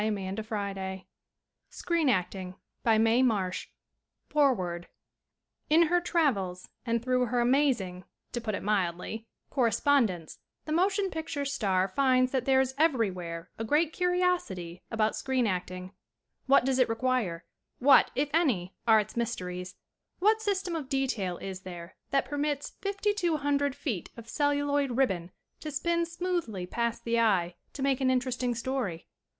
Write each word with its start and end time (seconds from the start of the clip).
CHAMBER 0.03 0.33
OF 0.39 0.47
COMMERCE 0.47 1.03
BUILDING 1.87 2.55
All 2.87 2.97
Rights 2.97 3.05
Reserved 3.05 3.67
FOREWORD 4.29 4.87
IN 5.69 5.83
her 5.89 6.01
travels 6.01 6.69
and 6.83 7.03
through 7.05 7.27
her 7.27 7.39
amazing 7.39 8.05
to 8.31 8.41
put 8.41 8.55
it 8.55 8.63
mildly 8.63 9.27
correspondence, 9.51 10.39
the 10.65 10.71
mo 10.71 10.89
tion 10.89 11.11
picture 11.11 11.45
star 11.45 11.87
finds 11.87 12.31
that 12.31 12.45
there 12.45 12.59
is 12.59 12.73
every 12.79 13.11
where 13.11 13.51
a 13.59 13.63
great 13.63 13.93
curiosity 13.93 14.81
about 14.89 15.15
screen 15.15 15.45
acting. 15.45 15.93
What 16.47 16.65
does 16.65 16.79
it 16.79 16.89
require? 16.89 17.45
What, 17.77 18.09
if 18.15 18.31
any, 18.33 18.73
are 18.87 18.99
its 18.99 19.15
mysteries? 19.15 19.75
What 20.17 20.41
system 20.41 20.75
of 20.75 20.89
detail 20.89 21.37
is 21.37 21.59
there 21.59 21.95
that 22.09 22.25
permits 22.25 22.71
fifty 22.81 23.13
two 23.13 23.37
hundred 23.37 23.75
feet 23.75 24.09
of 24.17 24.27
celluloid 24.27 24.97
ribbon 24.97 25.29
to 25.59 25.69
spin 25.69 26.07
smoothly 26.07 26.65
past 26.65 27.03
the 27.03 27.19
eye 27.19 27.53
to 27.73 27.83
make 27.83 28.01
an 28.01 28.09
interesting 28.09 28.55
story 28.55 29.05